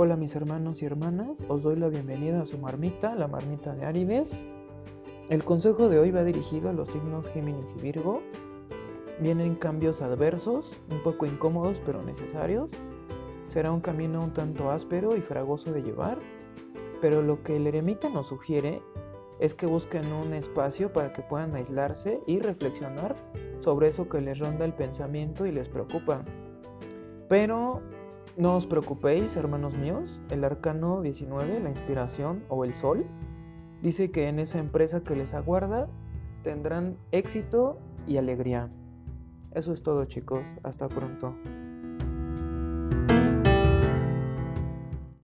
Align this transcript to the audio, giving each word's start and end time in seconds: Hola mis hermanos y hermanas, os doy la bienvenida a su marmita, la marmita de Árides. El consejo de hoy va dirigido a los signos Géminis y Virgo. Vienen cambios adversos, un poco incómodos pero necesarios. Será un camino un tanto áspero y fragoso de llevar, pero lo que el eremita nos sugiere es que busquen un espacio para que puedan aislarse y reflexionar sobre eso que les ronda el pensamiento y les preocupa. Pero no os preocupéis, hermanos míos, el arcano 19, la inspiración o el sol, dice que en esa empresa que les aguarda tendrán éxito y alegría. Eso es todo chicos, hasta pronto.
Hola 0.00 0.14
mis 0.14 0.36
hermanos 0.36 0.80
y 0.80 0.84
hermanas, 0.84 1.44
os 1.48 1.64
doy 1.64 1.74
la 1.74 1.88
bienvenida 1.88 2.40
a 2.40 2.46
su 2.46 2.56
marmita, 2.56 3.16
la 3.16 3.26
marmita 3.26 3.74
de 3.74 3.84
Árides. 3.84 4.44
El 5.28 5.42
consejo 5.42 5.88
de 5.88 5.98
hoy 5.98 6.12
va 6.12 6.22
dirigido 6.22 6.70
a 6.70 6.72
los 6.72 6.90
signos 6.90 7.26
Géminis 7.30 7.74
y 7.76 7.82
Virgo. 7.82 8.22
Vienen 9.18 9.56
cambios 9.56 10.00
adversos, 10.00 10.78
un 10.88 11.02
poco 11.02 11.26
incómodos 11.26 11.82
pero 11.84 12.00
necesarios. 12.04 12.70
Será 13.48 13.72
un 13.72 13.80
camino 13.80 14.22
un 14.22 14.32
tanto 14.32 14.70
áspero 14.70 15.16
y 15.16 15.20
fragoso 15.20 15.72
de 15.72 15.82
llevar, 15.82 16.18
pero 17.00 17.20
lo 17.20 17.42
que 17.42 17.56
el 17.56 17.66
eremita 17.66 18.08
nos 18.08 18.28
sugiere 18.28 18.80
es 19.40 19.52
que 19.54 19.66
busquen 19.66 20.12
un 20.12 20.32
espacio 20.32 20.92
para 20.92 21.12
que 21.12 21.22
puedan 21.22 21.56
aislarse 21.56 22.20
y 22.24 22.38
reflexionar 22.38 23.16
sobre 23.58 23.88
eso 23.88 24.08
que 24.08 24.20
les 24.20 24.38
ronda 24.38 24.64
el 24.64 24.74
pensamiento 24.74 25.44
y 25.44 25.50
les 25.50 25.68
preocupa. 25.68 26.22
Pero 27.28 27.82
no 28.38 28.54
os 28.54 28.66
preocupéis, 28.66 29.36
hermanos 29.36 29.76
míos, 29.76 30.20
el 30.30 30.44
arcano 30.44 31.02
19, 31.02 31.58
la 31.58 31.70
inspiración 31.70 32.44
o 32.48 32.64
el 32.64 32.72
sol, 32.72 33.04
dice 33.82 34.12
que 34.12 34.28
en 34.28 34.38
esa 34.38 34.60
empresa 34.60 35.02
que 35.02 35.16
les 35.16 35.34
aguarda 35.34 35.88
tendrán 36.44 36.96
éxito 37.10 37.80
y 38.06 38.16
alegría. 38.16 38.70
Eso 39.50 39.72
es 39.72 39.82
todo 39.82 40.04
chicos, 40.04 40.44
hasta 40.62 40.88
pronto. 40.88 41.34